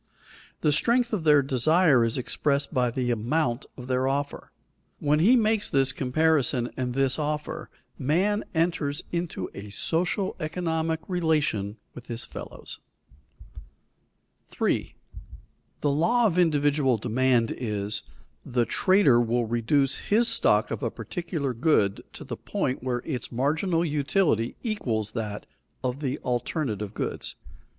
[0.61, 4.51] The strength of their desire is expressed by the amount of their offer.
[4.97, 11.77] When he makes this comparison and this offer, man enters into a social, economic relation
[11.93, 12.79] with his fellows.
[14.41, 14.93] [Sidenote:
[15.81, 15.87] The limit of the exchanger's demand] 3.
[15.91, 18.03] _The law of individual demand is:
[18.43, 23.31] The trader will reduce his stock of a particular good to the point where its
[23.31, 25.45] marginal utility equals that
[25.83, 27.35] of the alternative goods.